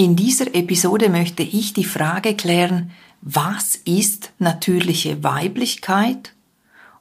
[0.00, 6.32] In dieser Episode möchte ich die Frage klären, was ist natürliche Weiblichkeit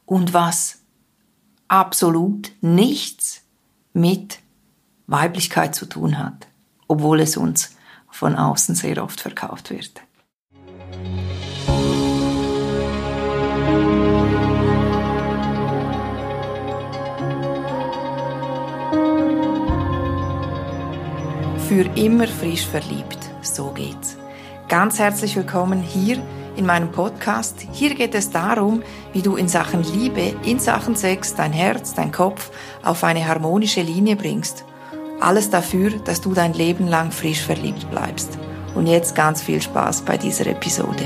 [0.05, 0.79] und was
[1.70, 3.43] absolut nichts
[3.93, 4.39] mit
[5.07, 6.49] Weiblichkeit zu tun hat,
[6.89, 7.77] obwohl es uns
[8.12, 10.02] von außen sehr oft verkauft wird.
[21.70, 24.18] Für immer frisch verliebt, so geht's.
[24.69, 26.18] Ganz herzlich willkommen hier
[26.55, 27.57] in meinem Podcast.
[27.73, 28.82] Hier geht es darum,
[29.14, 32.50] wie du in Sachen Liebe, in Sachen Sex dein Herz, dein Kopf
[32.81, 34.66] auf eine harmonische Linie bringst.
[35.19, 38.39] Alles dafür, dass du dein Leben lang frisch verliebt bleibst.
[38.73, 41.05] Und jetzt ganz viel Spaß bei dieser Episode.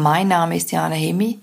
[0.00, 1.40] Mein Name ist Jana Hemi.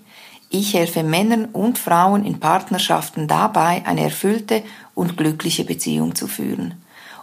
[0.49, 4.63] Ich helfe Männern und Frauen in Partnerschaften dabei, eine erfüllte
[4.95, 6.73] und glückliche Beziehung zu führen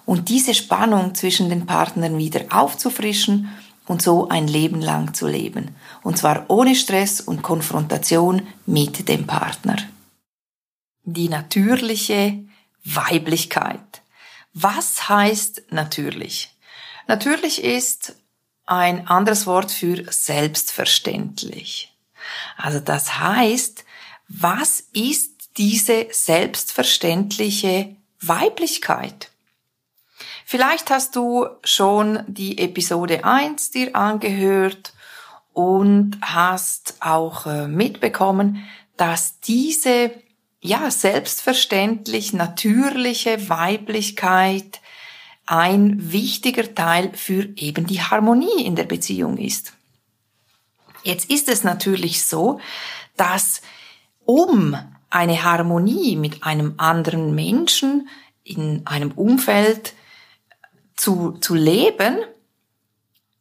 [0.06, 3.48] und diese Spannung zwischen den Partnern wieder aufzufrischen
[3.86, 5.74] und so ein Leben lang zu leben.
[6.04, 9.76] Und zwar ohne Stress und Konfrontation mit dem Partner.
[11.02, 12.44] Die natürliche
[12.84, 14.02] Weiblichkeit.
[14.52, 16.54] Was heißt natürlich?
[17.08, 18.14] Natürlich ist
[18.66, 21.92] ein anderes Wort für selbstverständlich.
[22.56, 23.84] Also das heißt,
[24.28, 29.30] was ist diese selbstverständliche Weiblichkeit?
[30.46, 34.92] Vielleicht hast du schon die Episode 1 dir angehört
[35.52, 38.64] und hast auch äh, mitbekommen,
[38.96, 40.10] dass diese
[40.60, 44.80] ja selbstverständlich natürliche Weiblichkeit
[45.46, 49.72] ein wichtiger Teil für eben die Harmonie in der Beziehung ist.
[51.02, 52.60] Jetzt ist es natürlich so,
[53.16, 53.60] dass
[54.24, 54.76] um
[55.10, 58.08] eine Harmonie mit einem anderen Menschen
[58.42, 59.94] in einem Umfeld
[60.96, 62.18] zu, zu leben,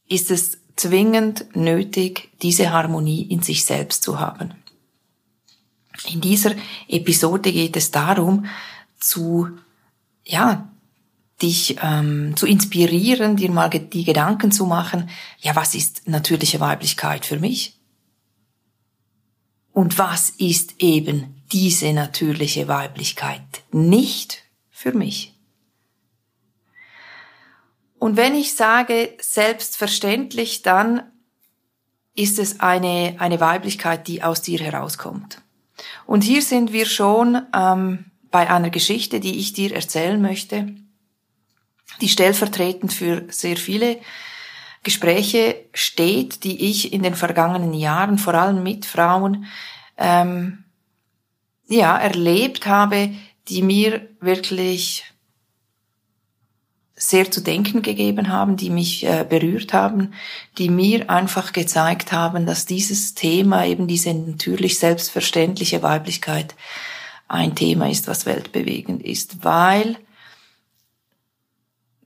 [0.07, 4.53] ist es zwingend nötig, diese Harmonie in sich selbst zu haben.
[6.11, 6.53] In dieser
[6.87, 8.45] Episode geht es darum,
[8.99, 9.49] zu,
[10.25, 10.72] ja,
[11.43, 15.09] dich ähm, zu inspirieren, dir mal die Gedanken zu machen,
[15.39, 17.77] ja, was ist natürliche Weiblichkeit für mich?
[19.73, 25.33] Und was ist eben diese natürliche Weiblichkeit nicht für mich?
[27.99, 31.03] Und wenn ich sage selbstverständlich, dann
[32.15, 35.41] ist es eine, eine Weiblichkeit, die aus dir herauskommt.
[36.05, 40.82] Und hier sind wir schon ähm, bei einer Geschichte, die ich dir erzählen möchte
[42.01, 43.97] die stellvertretend für sehr viele
[44.83, 49.45] Gespräche steht, die ich in den vergangenen Jahren vor allem mit Frauen
[49.97, 50.65] ähm,
[51.67, 53.11] ja erlebt habe,
[53.47, 55.05] die mir wirklich
[56.95, 60.13] sehr zu denken gegeben haben, die mich äh, berührt haben,
[60.57, 66.55] die mir einfach gezeigt haben, dass dieses Thema, eben diese natürlich selbstverständliche Weiblichkeit,
[67.27, 69.97] ein Thema ist, was weltbewegend ist, weil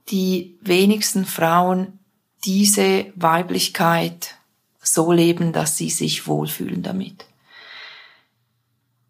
[0.10, 2.00] die wenigsten Frauen
[2.46, 4.36] diese Weiblichkeit
[4.82, 7.26] so leben, dass sie sich wohlfühlen damit.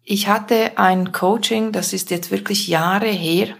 [0.02, 3.56] Ich hatte ein Coaching, das ist jetzt wirklich Jahre her.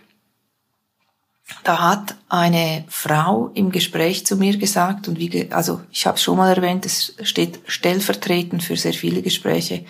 [1.62, 6.22] Da hat eine Frau im Gespräch zu mir gesagt, und wie, also ich habe es
[6.22, 9.84] schon mal erwähnt, es steht stellvertretend für sehr viele Gespräche,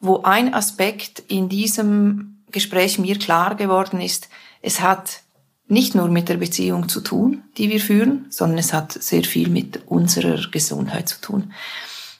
[0.00, 4.28] wo ein Aspekt in diesem Gespräch mir klar geworden ist,
[4.62, 5.23] es hat
[5.66, 9.48] nicht nur mit der Beziehung zu tun, die wir führen, sondern es hat sehr viel
[9.48, 11.52] mit unserer Gesundheit zu tun.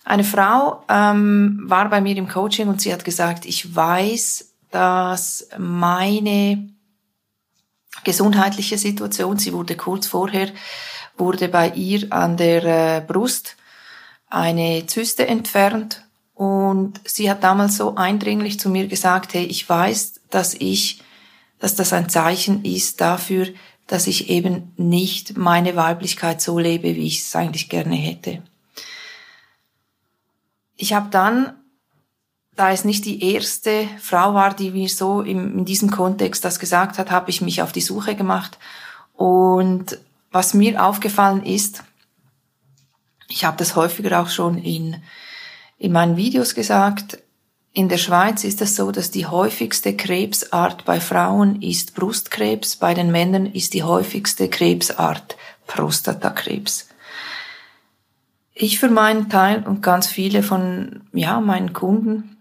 [0.04, 5.48] Eine Frau ähm, war bei mir im Coaching und sie hat gesagt, ich weiß, dass
[5.58, 6.68] meine
[8.02, 10.48] gesundheitliche Situation, sie wurde kurz vorher,
[11.16, 13.56] wurde bei ihr an der äh, Brust
[14.28, 16.04] eine Zyste entfernt
[16.34, 21.03] und sie hat damals so eindringlich zu mir gesagt, hey, ich weiß, dass ich
[21.58, 23.48] dass das ein Zeichen ist dafür,
[23.86, 28.42] dass ich eben nicht meine Weiblichkeit so lebe, wie ich es eigentlich gerne hätte.
[30.76, 31.54] Ich habe dann,
[32.56, 36.58] da es nicht die erste Frau war, die mir so in, in diesem Kontext das
[36.58, 38.58] gesagt hat, habe ich mich auf die Suche gemacht.
[39.12, 39.98] Und
[40.30, 41.84] was mir aufgefallen ist,
[43.28, 45.02] ich habe das häufiger auch schon in,
[45.78, 47.18] in meinen Videos gesagt,
[47.76, 52.94] in der Schweiz ist es so, dass die häufigste Krebsart bei Frauen ist Brustkrebs, bei
[52.94, 55.36] den Männern ist die häufigste Krebsart
[55.66, 56.88] Prostatakrebs.
[58.54, 62.36] Ich für meinen Teil und ganz viele von ja, meinen Kunden,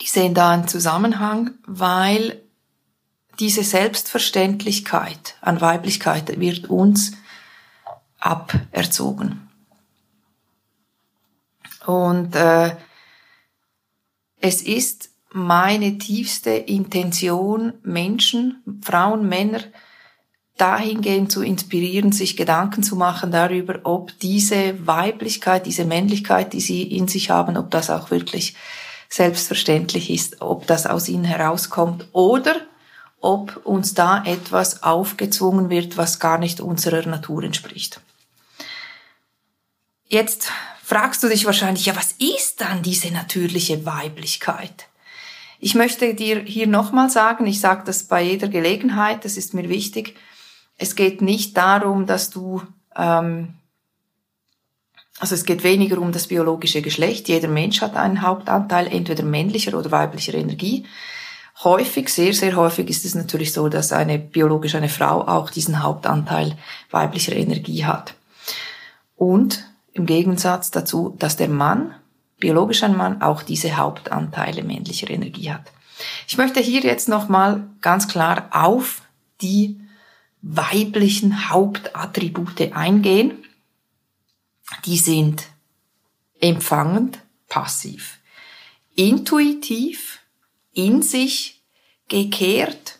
[0.00, 2.40] die sehen da einen Zusammenhang, weil
[3.40, 7.12] diese Selbstverständlichkeit an Weiblichkeit wird uns
[8.20, 9.48] aberzogen.
[11.84, 12.76] Und äh,
[14.42, 19.60] es ist meine tiefste Intention, Menschen, Frauen, Männer,
[20.58, 26.82] dahingehend zu inspirieren, sich Gedanken zu machen darüber, ob diese Weiblichkeit, diese Männlichkeit, die sie
[26.82, 28.54] in sich haben, ob das auch wirklich
[29.08, 32.56] selbstverständlich ist, ob das aus ihnen herauskommt oder
[33.20, 38.00] ob uns da etwas aufgezwungen wird, was gar nicht unserer Natur entspricht.
[40.08, 40.50] Jetzt
[40.82, 44.88] fragst du dich wahrscheinlich, ja, was ist dann diese natürliche Weiblichkeit?
[45.60, 49.68] Ich möchte dir hier nochmal sagen, ich sage das bei jeder Gelegenheit, das ist mir
[49.68, 50.16] wichtig,
[50.76, 52.62] es geht nicht darum, dass du,
[52.96, 53.54] ähm,
[55.20, 57.28] also es geht weniger um das biologische Geschlecht.
[57.28, 60.84] Jeder Mensch hat einen Hauptanteil entweder männlicher oder weiblicher Energie.
[61.62, 65.84] Häufig, sehr, sehr häufig ist es natürlich so, dass eine biologisch eine Frau auch diesen
[65.84, 66.58] Hauptanteil
[66.90, 68.14] weiblicher Energie hat.
[69.14, 71.94] Und im Gegensatz dazu, dass der Mann,
[72.38, 75.72] biologisch ein Mann, auch diese Hauptanteile männlicher Energie hat.
[76.26, 79.02] Ich möchte hier jetzt nochmal ganz klar auf
[79.40, 79.80] die
[80.40, 83.44] weiblichen Hauptattribute eingehen.
[84.84, 85.44] Die sind
[86.40, 88.18] empfangend, passiv,
[88.94, 90.20] intuitiv,
[90.72, 91.62] in sich
[92.08, 92.98] gekehrt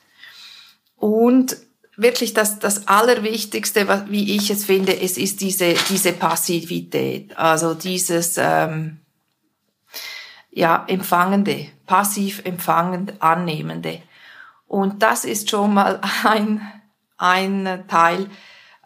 [0.96, 1.56] und
[2.02, 7.74] wirklich das, das Allerwichtigste, was, wie ich es finde, es ist diese, diese Passivität, also
[7.74, 8.98] dieses ähm,
[10.50, 14.02] ja, Empfangende, passiv empfangend, annehmende.
[14.66, 16.60] Und das ist schon mal ein
[17.22, 18.28] ein Teil,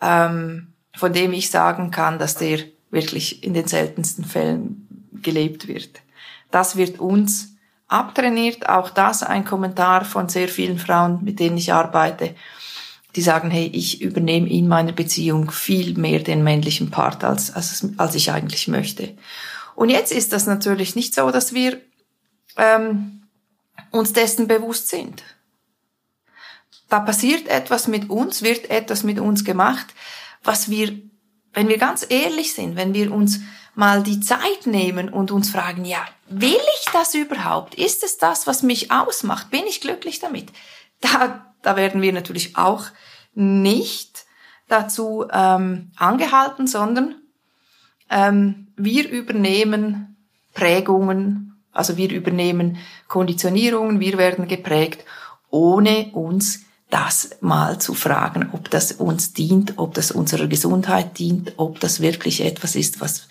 [0.03, 2.61] ähm, von dem ich sagen kann, dass der
[2.91, 6.03] wirklich in den seltensten Fällen gelebt wird.
[6.51, 7.57] Das wird uns
[7.89, 8.69] abtrainiert.
[8.69, 12.35] Auch das ein Kommentar von sehr vielen Frauen, mit denen ich arbeite,
[13.17, 17.87] die sagen, hey, ich übernehme in meiner Beziehung viel mehr den männlichen Part, als, als,
[17.97, 19.17] als ich eigentlich möchte.
[19.75, 21.81] Und jetzt ist das natürlich nicht so, dass wir
[22.57, 23.23] ähm,
[23.91, 25.23] uns dessen bewusst sind
[26.89, 29.87] da passiert etwas mit uns, wird etwas mit uns gemacht,
[30.45, 30.99] was wir,
[31.53, 33.41] wenn wir ganz ehrlich sind, wenn wir uns
[33.75, 37.75] mal die Zeit nehmen und uns fragen, ja, will ich das überhaupt?
[37.75, 39.51] Ist es das, was mich ausmacht?
[39.51, 40.51] Bin ich glücklich damit?
[41.01, 42.85] Da, da werden wir natürlich auch
[43.35, 44.25] nicht
[44.69, 47.17] dazu ähm, angehalten, sondern
[48.09, 50.17] ähm, wir übernehmen
[50.55, 52.79] Prägungen, also wir übernehmen
[53.09, 55.05] Konditionierungen, wir werden geprägt,
[55.51, 61.55] ohne uns das mal zu fragen, ob das uns dient, ob das unserer Gesundheit dient,
[61.57, 63.27] ob das wirklich etwas ist, was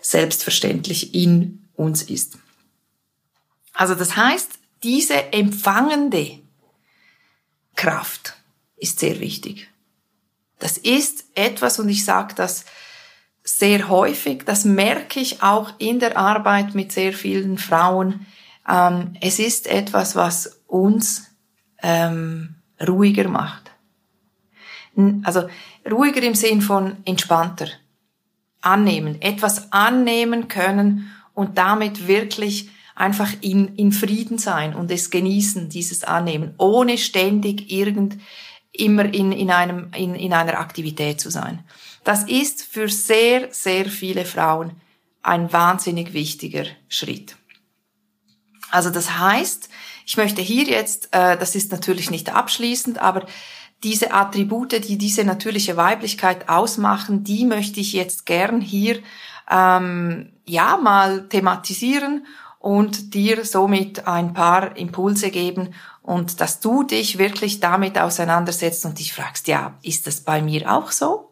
[0.00, 2.38] selbstverständlich in uns ist.
[3.74, 4.52] Also das heißt,
[4.82, 6.43] diese empfangende
[7.74, 8.34] Kraft
[8.76, 9.68] ist sehr wichtig.
[10.58, 12.64] Das ist etwas, und ich sage das
[13.42, 18.26] sehr häufig, das merke ich auch in der Arbeit mit sehr vielen Frauen.
[18.68, 21.30] Ähm, es ist etwas, was uns
[21.82, 23.70] ähm, ruhiger macht.
[25.24, 25.48] Also
[25.90, 27.66] ruhiger im Sinn von entspannter.
[28.60, 35.68] Annehmen, etwas annehmen können und damit wirklich einfach in, in Frieden sein und es genießen,
[35.68, 38.18] dieses Annehmen, ohne ständig irgend
[38.72, 41.64] immer in, in, einem, in, in einer Aktivität zu sein.
[42.02, 44.72] Das ist für sehr, sehr viele Frauen
[45.22, 47.36] ein wahnsinnig wichtiger Schritt.
[48.70, 49.68] Also das heißt,
[50.06, 53.26] ich möchte hier jetzt, äh, das ist natürlich nicht abschließend, aber
[53.82, 59.00] diese Attribute, die diese natürliche Weiblichkeit ausmachen, die möchte ich jetzt gern hier
[59.50, 62.26] ähm, ja mal thematisieren
[62.64, 68.98] und dir somit ein paar Impulse geben und dass du dich wirklich damit auseinandersetzt und
[68.98, 71.28] dich fragst, ja, ist das bei mir auch so?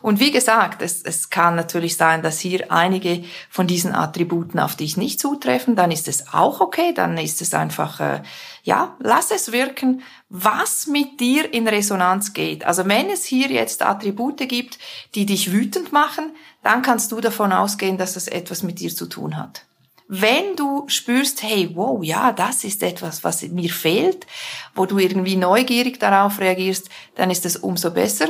[0.00, 4.74] Und wie gesagt, es, es kann natürlich sein, dass hier einige von diesen Attributen auf
[4.74, 8.22] dich nicht zutreffen, dann ist es auch okay, dann ist es einfach, äh,
[8.64, 12.64] ja, lass es wirken, was mit dir in Resonanz geht.
[12.64, 14.80] Also wenn es hier jetzt Attribute gibt,
[15.14, 16.34] die dich wütend machen,
[16.64, 19.64] dann kannst du davon ausgehen, dass es etwas mit dir zu tun hat.
[20.14, 24.26] Wenn du spürst, hey, wow, ja, das ist etwas, was mir fehlt,
[24.74, 28.28] wo du irgendwie neugierig darauf reagierst, dann ist es umso besser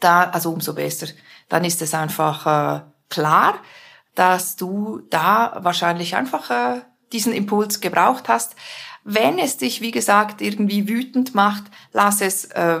[0.00, 1.06] da, also umso besser.
[1.48, 3.60] Dann ist es einfach äh, klar,
[4.16, 6.80] dass du da wahrscheinlich einfach äh,
[7.12, 8.56] diesen Impuls gebraucht hast.
[9.04, 11.62] Wenn es dich, wie gesagt, irgendwie wütend macht,
[11.92, 12.80] lass es äh,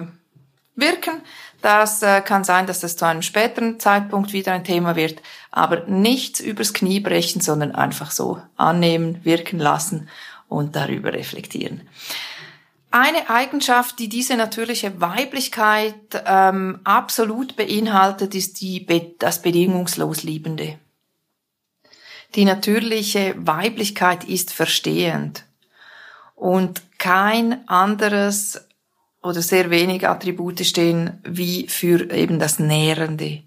[0.76, 1.22] wirken.
[1.62, 5.86] Das äh, kann sein, dass das zu einem späteren Zeitpunkt wieder ein Thema wird, aber
[5.86, 10.08] nichts übers Knie brechen, sondern einfach so annehmen, wirken lassen
[10.48, 11.88] und darüber reflektieren.
[12.90, 15.94] Eine Eigenschaft, die diese natürliche Weiblichkeit
[16.26, 18.86] ähm, absolut beinhaltet, ist die,
[19.18, 20.78] das bedingungslos Liebende.
[22.36, 25.44] Die natürliche Weiblichkeit ist verstehend
[26.34, 28.68] und kein anderes
[29.24, 33.42] oder sehr wenige Attribute stehen wie für eben das Nährende.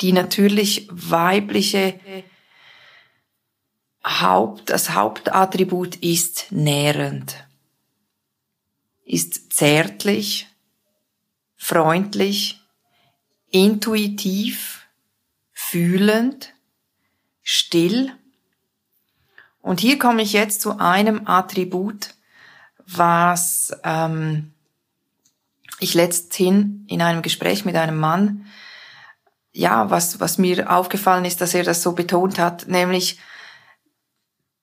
[0.00, 2.00] Die natürlich weibliche
[4.02, 7.36] Haupt, das Hauptattribut ist nährend,
[9.04, 10.48] ist zärtlich,
[11.54, 12.58] freundlich,
[13.50, 14.86] intuitiv,
[15.52, 16.54] fühlend,
[17.42, 18.10] still.
[19.60, 22.14] Und hier komme ich jetzt zu einem Attribut,
[22.86, 24.54] was ähm,
[25.80, 28.46] ich letzthin in einem Gespräch mit einem Mann,
[29.52, 33.18] ja, was, was mir aufgefallen ist, dass er das so betont hat, nämlich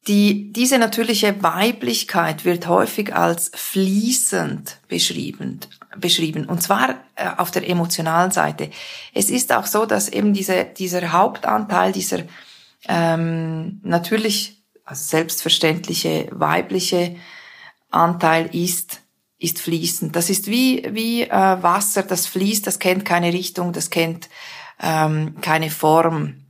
[0.07, 5.59] die, diese natürliche Weiblichkeit wird häufig als fließend beschrieben,
[5.97, 6.45] beschrieben.
[6.45, 8.69] Und zwar äh, auf der emotionalen Seite.
[9.13, 12.19] Es ist auch so, dass eben diese, dieser Hauptanteil, dieser
[12.87, 17.17] ähm, natürlich also selbstverständliche weibliche
[17.91, 19.01] Anteil ist,
[19.39, 20.15] ist fließend.
[20.15, 24.29] Das ist wie, wie äh, Wasser, das fließt, das kennt keine Richtung, das kennt
[24.81, 26.45] ähm, keine Form.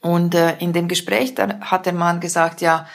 [0.00, 2.86] Und äh, in dem Gespräch da hat der Mann gesagt, ja,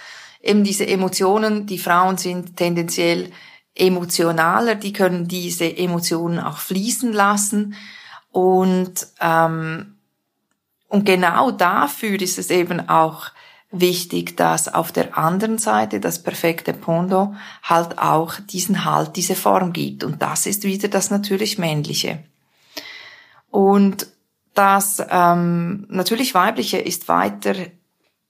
[0.42, 3.32] eben diese Emotionen, die Frauen sind tendenziell
[3.76, 7.76] emotionaler, die können diese Emotionen auch fließen lassen.
[8.32, 9.98] Und, ähm,
[10.88, 13.28] und genau dafür ist es eben auch
[13.74, 19.74] wichtig, dass auf der anderen Seite das perfekte Pondo halt auch diesen Halt, diese Form
[19.74, 20.04] gibt.
[20.04, 22.24] Und das ist wieder das natürlich Männliche.
[23.50, 24.08] Und
[24.54, 27.56] das ähm, natürlich Weibliche ist weiter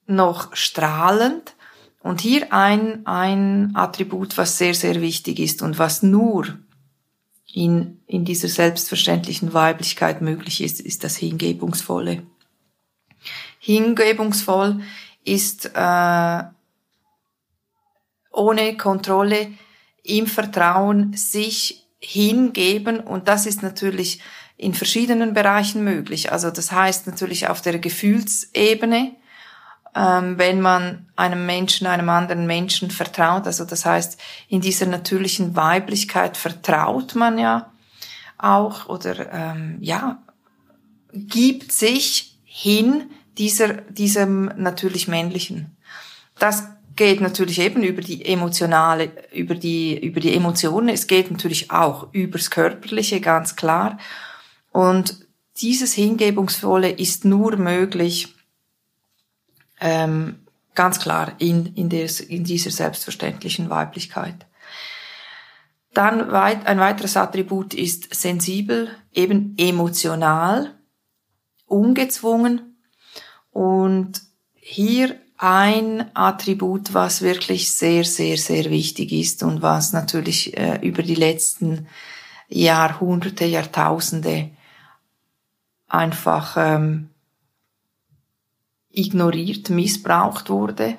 [0.08, 1.54] noch strahlend.
[2.00, 6.58] Und hier ein, ein Attribut, was sehr, sehr wichtig ist und was nur
[7.54, 12.24] in, in dieser selbstverständlichen Weiblichkeit möglich ist, ist das Hingebungsvolle.
[13.60, 14.82] Hingebungsvoll
[15.24, 16.44] ist äh,
[18.32, 19.52] ohne Kontrolle
[20.04, 24.20] im Vertrauen sich hingeben und das ist natürlich
[24.58, 26.32] in verschiedenen Bereichen möglich.
[26.32, 29.16] Also das heißt natürlich auf der Gefühlsebene,
[29.96, 33.46] ähm, wenn man einem Menschen, einem anderen Menschen vertraut.
[33.46, 37.72] Also das heißt, in dieser natürlichen Weiblichkeit vertraut man ja
[38.38, 40.22] auch oder ähm, ja
[41.14, 45.78] gibt sich hin dieser, diesem natürlich männlichen.
[46.40, 50.90] Das geht natürlich eben über die emotionale, über die, über die Emotionen.
[50.90, 53.98] Es geht natürlich auch übers Körperliche, ganz klar.
[54.72, 55.26] Und
[55.58, 58.36] dieses Hingebungsvolle ist nur möglich,
[59.80, 60.40] ähm,
[60.76, 64.46] ganz klar in, in, des, in dieser selbstverständlichen Weiblichkeit.
[65.94, 70.74] Dann weit, ein weiteres Attribut ist sensibel, eben emotional,
[71.68, 72.73] ungezwungen,
[73.54, 74.22] und
[74.56, 81.04] hier ein Attribut, was wirklich sehr, sehr, sehr wichtig ist und was natürlich äh, über
[81.04, 81.88] die letzten
[82.50, 84.50] Jahrhunderte, Jahrtausende
[85.88, 87.10] einfach ähm,
[88.90, 90.98] ignoriert, missbraucht wurde,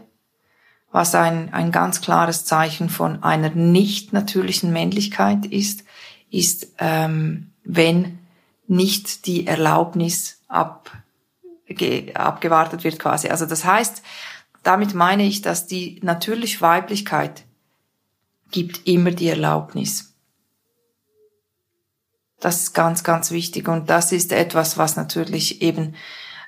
[0.91, 5.85] was ein, ein ganz klares Zeichen von einer nicht natürlichen Männlichkeit ist,
[6.31, 8.19] ist, ähm, wenn
[8.67, 10.93] nicht die Erlaubnis ab
[12.15, 13.29] abgewartet wird quasi.
[13.29, 14.03] Also das heißt,
[14.63, 17.45] damit meine ich, dass die natürliche Weiblichkeit
[18.51, 20.15] gibt immer die Erlaubnis.
[22.41, 25.95] Das ist ganz, ganz wichtig und das ist etwas, was natürlich eben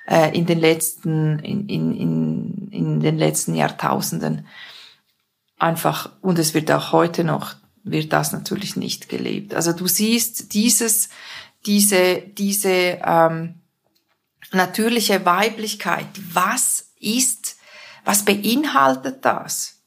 [0.07, 4.45] äh, in den letzten, in, in, in, in den letzten Jahrtausenden
[5.57, 9.53] einfach, und es wird auch heute noch, wird das natürlich nicht gelebt.
[9.53, 11.09] Also du siehst dieses,
[11.65, 13.55] diese, diese, ähm,
[14.51, 16.07] natürliche Weiblichkeit.
[16.31, 17.57] Was ist,
[18.05, 19.79] was beinhaltet das?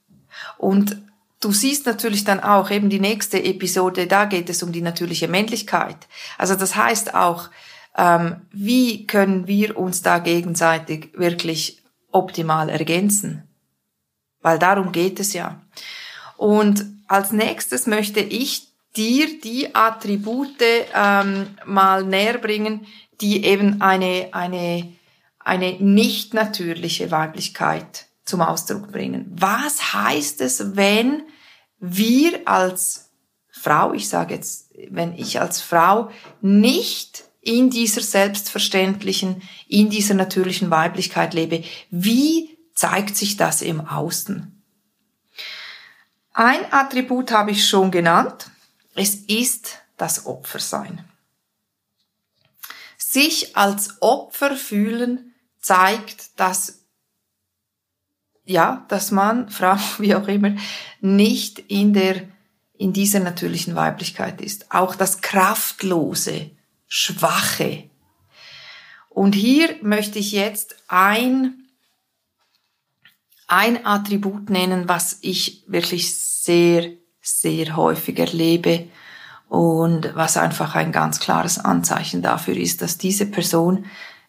[0.59, 0.97] Und
[1.41, 5.29] du siehst natürlich dann auch eben die nächste Episode, da geht es um die natürliche
[5.29, 5.97] Männlichkeit.
[6.39, 7.49] Also das heißt auch,
[7.97, 13.49] ähm, wie können wir uns da gegenseitig wirklich optimal ergänzen?
[14.43, 15.61] Weil darum geht es ja.
[16.37, 20.63] Und als nächstes möchte ich dir die Attribute
[20.95, 22.87] ähm, mal näher bringen,
[23.21, 24.93] die eben eine, eine,
[25.39, 29.27] eine nicht natürliche Weiblichkeit zum Ausdruck bringen.
[29.31, 31.23] Was heißt es, wenn
[31.79, 33.11] wir als
[33.51, 36.11] Frau, ich sage jetzt wenn ich als Frau
[36.41, 44.63] nicht in dieser selbstverständlichen, in dieser natürlichen Weiblichkeit lebe, wie zeigt sich das im Außen?
[46.33, 48.51] Ein Attribut habe ich schon genannt.
[48.95, 51.05] Es ist das Opfersein.
[53.11, 56.85] Sich als Opfer fühlen zeigt, dass
[58.45, 60.55] ja, dass man, Frau, wie auch immer,
[61.01, 62.29] nicht in der,
[62.79, 64.71] in dieser natürlichen Weiblichkeit ist.
[64.71, 66.53] Auch das Kraftlose,
[66.87, 67.91] Schwache.
[69.09, 71.65] Und hier möchte ich jetzt ein,
[73.49, 78.89] ein Attribut nennen, was ich wirklich sehr, sehr häufig erlebe
[79.51, 83.85] und was einfach ein ganz klares Anzeichen dafür ist, dass diese Person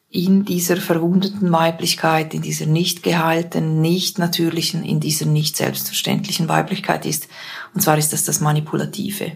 [0.09, 7.05] in dieser verwundeten Weiblichkeit, in dieser nicht geheilten, nicht natürlichen, in dieser nicht selbstverständlichen Weiblichkeit
[7.05, 7.27] ist.
[7.75, 9.33] Und zwar ist das das Manipulative.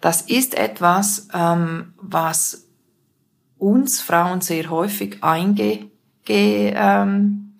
[0.00, 2.68] Das ist etwas, ähm, was
[3.58, 5.90] uns Frauen sehr häufig einge,
[6.24, 7.58] ge, ähm,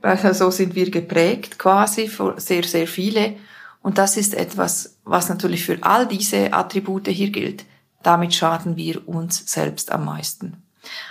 [0.00, 3.34] also so sind wir geprägt quasi, sehr, sehr viele.
[3.82, 7.64] Und das ist etwas, was natürlich für all diese Attribute hier gilt.
[8.02, 10.62] Damit schaden wir uns selbst am meisten.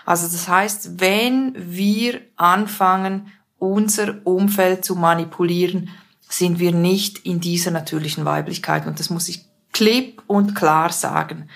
[0.06, 5.90] Also das heißt, wenn wir anfangen, unser Umfeld zu manipulieren,
[6.28, 8.86] sind wir nicht in dieser natürlichen Weiblichkeit.
[8.86, 11.50] Und das muss ich klipp und klar sagen.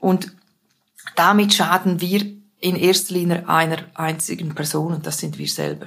[0.00, 0.34] Und
[1.14, 2.24] damit schaden wir
[2.58, 5.86] in erster Linie einer einzigen Person und das sind wir selber.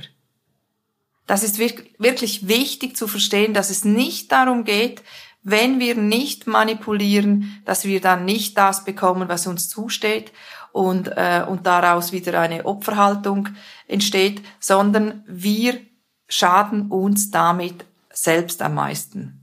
[1.30, 5.04] Das ist wirklich wichtig zu verstehen, dass es nicht darum geht,
[5.44, 10.32] wenn wir nicht manipulieren, dass wir dann nicht das bekommen, was uns zusteht
[10.72, 13.50] und, äh, und daraus wieder eine Opferhaltung
[13.88, 15.80] entsteht, sondern wir
[16.28, 19.40] schaden uns damit selbst am meisten.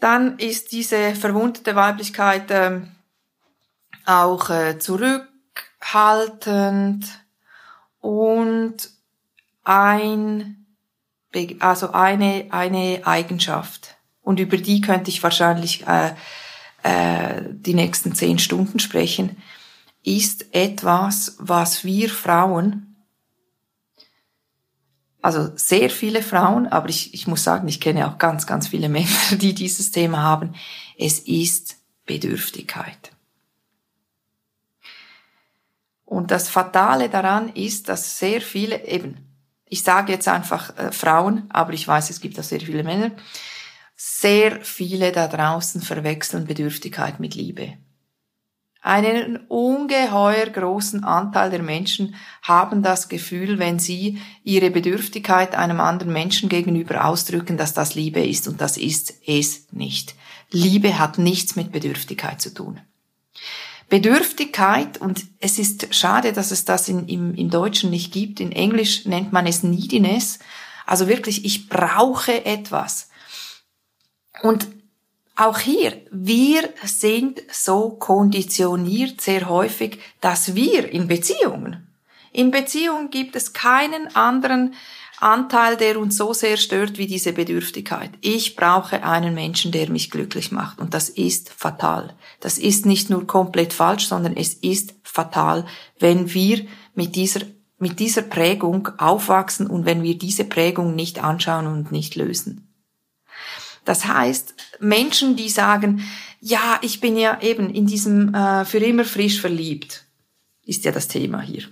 [0.00, 2.80] Dann ist diese verwundete Weiblichkeit äh,
[4.04, 7.06] auch äh, zurückhaltend
[8.00, 8.95] und
[9.66, 10.66] ein,
[11.58, 13.96] also eine, eine Eigenschaft.
[14.22, 16.14] Und über die könnte ich wahrscheinlich äh,
[16.82, 19.36] äh, die nächsten zehn Stunden sprechen,
[20.02, 22.86] ist etwas, was wir Frauen,
[25.20, 28.88] also sehr viele Frauen, aber ich, ich muss sagen, ich kenne auch ganz, ganz viele
[28.88, 30.54] Männer, die dieses Thema haben,
[30.96, 33.10] es ist Bedürftigkeit.
[36.04, 39.25] Und das Fatale daran ist, dass sehr viele eben,
[39.68, 43.10] ich sage jetzt einfach äh, Frauen, aber ich weiß, es gibt auch sehr viele Männer,
[43.96, 47.74] sehr viele da draußen verwechseln Bedürftigkeit mit Liebe.
[48.82, 56.12] Einen ungeheuer großen Anteil der Menschen haben das Gefühl, wenn sie ihre Bedürftigkeit einem anderen
[56.12, 60.14] Menschen gegenüber ausdrücken, dass das Liebe ist und das ist es nicht.
[60.52, 62.80] Liebe hat nichts mit Bedürftigkeit zu tun.
[63.88, 68.52] Bedürftigkeit, und es ist schade, dass es das in, im, im Deutschen nicht gibt, in
[68.52, 70.38] Englisch nennt man es Neediness,
[70.86, 73.10] also wirklich, ich brauche etwas.
[74.42, 74.68] Und
[75.36, 81.86] auch hier, wir sind so konditioniert sehr häufig, dass wir in Beziehungen,
[82.36, 84.74] in Beziehungen gibt es keinen anderen
[85.18, 88.10] Anteil, der uns so sehr stört wie diese Bedürftigkeit.
[88.20, 90.78] Ich brauche einen Menschen, der mich glücklich macht.
[90.78, 92.14] Und das ist fatal.
[92.40, 95.66] Das ist nicht nur komplett falsch, sondern es ist fatal,
[95.98, 97.40] wenn wir mit dieser,
[97.78, 102.74] mit dieser Prägung aufwachsen und wenn wir diese Prägung nicht anschauen und nicht lösen.
[103.86, 106.02] Das heißt, Menschen, die sagen,
[106.40, 110.04] ja, ich bin ja eben in diesem äh, für immer frisch verliebt,
[110.64, 111.62] ist ja das Thema hier.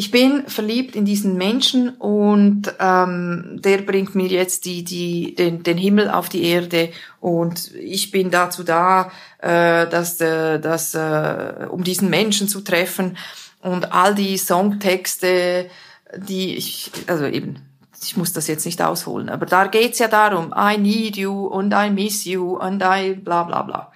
[0.00, 5.62] Ich bin verliebt in diesen Menschen und ähm, der bringt mir jetzt die, die, den,
[5.62, 6.88] den Himmel auf die Erde
[7.20, 13.18] und ich bin dazu da, äh, dass, äh, dass, äh, um diesen Menschen zu treffen
[13.60, 15.68] und all die Songtexte,
[16.16, 17.56] die ich, also eben
[18.02, 21.74] ich muss das jetzt nicht ausholen, aber da geht's ja darum, I need you und
[21.74, 23.92] I miss you und I bla bla bla.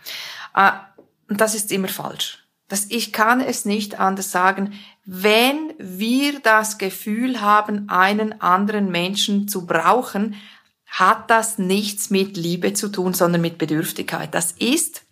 [1.30, 2.44] Und das ist immer falsch.
[2.68, 4.72] Das, ich kann es nicht anders sagen.
[5.04, 10.36] Wenn wir das Gefühl haben, einen anderen Menschen zu brauchen,
[10.86, 14.34] hat das nichts mit Liebe zu tun, sondern mit Bedürftigkeit.
[14.34, 15.02] Das ist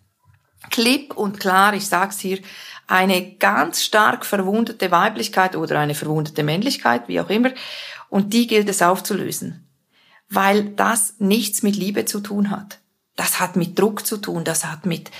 [0.71, 2.39] klipp und klar, ich sag's hier,
[2.87, 7.51] eine ganz stark verwundete Weiblichkeit oder eine verwundete Männlichkeit, wie auch immer.
[8.09, 9.67] Und die gilt es aufzulösen.
[10.29, 12.79] Weil das nichts mit Liebe zu tun hat.
[13.15, 15.11] Das hat mit Druck zu tun, das hat mit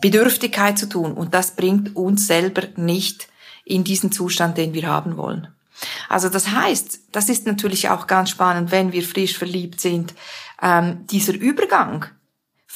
[0.00, 3.28] Bedürftigkeit zu tun und das bringt uns selber nicht
[3.66, 5.48] in diesen Zustand, den wir haben wollen.
[6.08, 10.14] Also das heißt, das ist natürlich auch ganz spannend, wenn wir frisch verliebt sind,
[10.62, 12.06] ähm, dieser Übergang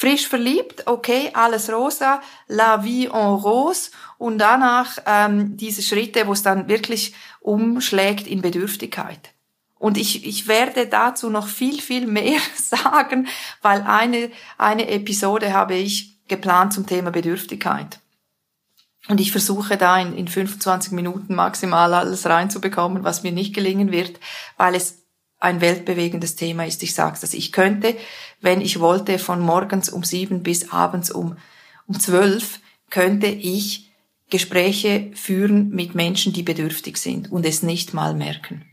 [0.01, 6.33] frisch verliebt, okay, alles rosa, la vie en rose und danach ähm, diese Schritte, wo
[6.33, 9.33] es dann wirklich umschlägt in Bedürftigkeit.
[9.79, 13.29] Und ich, ich werde dazu noch viel, viel mehr sagen,
[13.61, 18.01] weil eine, eine Episode habe ich geplant zum Thema Bedürftigkeit.
[19.09, 23.91] Und ich versuche da in, in 25 Minuten maximal alles reinzubekommen, was mir nicht gelingen
[23.93, 24.21] wird,
[24.57, 24.99] weil es
[25.39, 26.83] ein weltbewegendes Thema ist.
[26.83, 27.97] Ich sage dass Ich könnte,
[28.41, 31.37] wenn ich wollte, von morgens um sieben bis abends um,
[31.87, 32.61] um zwölf,
[32.91, 33.91] könnte ich
[34.29, 38.65] Gespräche führen mit Menschen, die bedürftig sind und es nicht mal merken.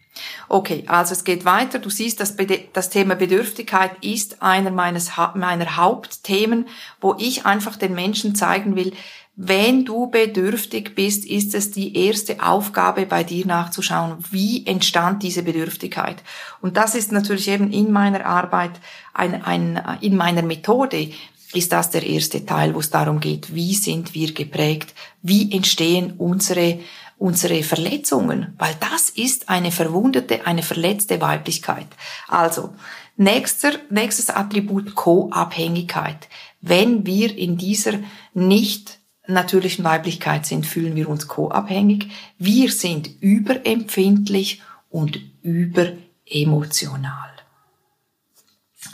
[0.50, 1.80] Okay, also es geht weiter.
[1.80, 2.36] Du siehst, das,
[2.74, 6.68] das Thema Bedürftigkeit ist einer meines, meiner Hauptthemen,
[7.00, 8.94] wo ich einfach den Menschen zeigen will,
[9.40, 15.44] wenn du bedürftig bist, ist es die erste Aufgabe bei dir nachzuschauen, wie entstand diese
[15.44, 16.24] Bedürftigkeit.
[16.60, 18.72] Und das ist natürlich eben in meiner Arbeit,
[19.14, 21.12] ein, ein, in meiner Methode,
[21.54, 26.16] ist das der erste Teil, wo es darum geht, wie sind wir geprägt, wie entstehen
[26.18, 26.80] unsere,
[27.20, 31.88] unsere Verletzungen, weil das ist eine verwundete, eine verletzte Weiblichkeit.
[32.28, 32.74] Also,
[33.18, 36.28] nächster, nächstes Attribut Co-Abhängigkeit.
[36.60, 38.00] Wenn wir in dieser
[38.34, 38.97] nicht
[39.28, 42.10] natürlichen Weiblichkeit sind, fühlen wir uns co-abhängig.
[42.38, 47.32] Wir sind überempfindlich und überemotional.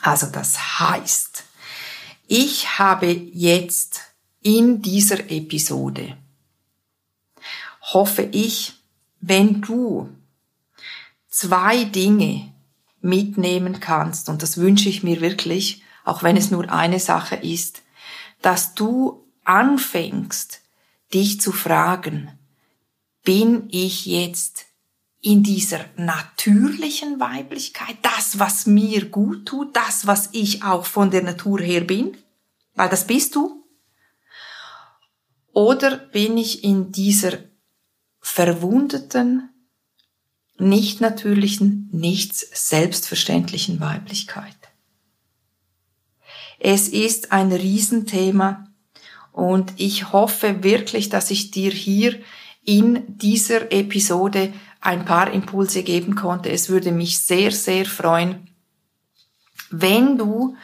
[0.02, 1.44] Also das heißt,
[2.28, 4.02] ich habe jetzt
[4.42, 6.18] in dieser Episode,
[7.82, 8.74] hoffe ich,
[9.22, 10.10] wenn du
[11.30, 12.52] zwei Dinge
[13.02, 17.82] mitnehmen kannst, und das wünsche ich mir wirklich, auch wenn es nur eine Sache ist,
[18.42, 20.62] dass du anfängst,
[21.14, 22.32] dich zu fragen,
[23.24, 24.66] bin ich jetzt
[25.22, 31.24] in dieser natürlichen Weiblichkeit, das, was mir gut tut, das, was ich auch von der
[31.24, 32.18] Natur her bin?
[32.76, 33.64] weil das bist du?
[35.52, 37.38] Oder bin ich in dieser
[38.20, 39.50] verwundeten,
[40.58, 44.58] nicht natürlichen, nichts selbstverständlichen Weiblichkeit?
[46.60, 48.73] Es ist ein Riesenthema
[49.34, 52.20] und ich hoffe wirklich, dass ich dir hier
[52.64, 56.50] in dieser Episode ein paar Impulse geben konnte.
[56.50, 58.48] Es würde mich sehr, sehr freuen,
[59.70, 60.56] wenn du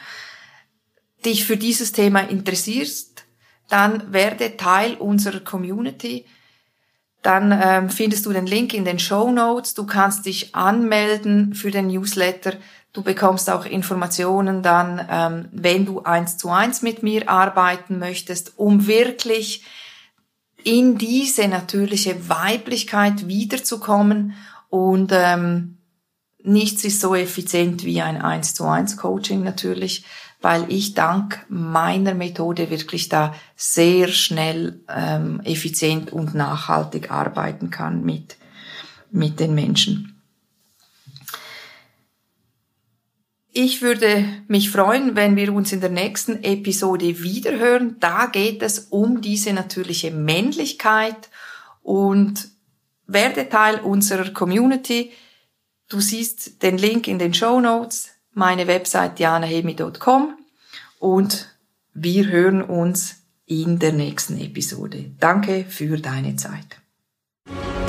[1.24, 3.24] dich für dieses Thema interessierst,
[3.68, 6.26] dann werde Teil unserer Community.
[7.22, 9.74] Dann ähm, findest du den Link in den Show Notes.
[9.74, 12.54] Du kannst dich anmelden für den Newsletter.
[12.92, 18.58] Du bekommst auch Informationen dann, ähm, wenn du eins zu eins mit mir arbeiten möchtest,
[18.58, 19.64] um wirklich
[20.64, 24.34] in diese natürliche Weiblichkeit wiederzukommen
[24.68, 25.78] und ähm,
[26.42, 30.04] nichts ist so effizient wie ein eins zu eins Coaching natürlich,
[30.40, 38.04] weil ich dank meiner Methode wirklich da sehr schnell, ähm, effizient und nachhaltig arbeiten kann
[38.04, 38.36] mit,
[39.10, 40.19] mit den Menschen.
[43.52, 47.96] Ich würde mich freuen, wenn wir uns in der nächsten Episode wiederhören.
[47.98, 51.28] Da geht es um diese natürliche Männlichkeit
[51.82, 52.48] und
[53.08, 55.10] werde Teil unserer Community.
[55.88, 60.38] Du siehst den Link in den Show Notes meine Website dianahemi.com
[61.00, 61.48] und
[61.92, 65.10] wir hören uns in der nächsten Episode.
[65.18, 66.78] Danke für deine Zeit.
[67.46, 67.80] Musik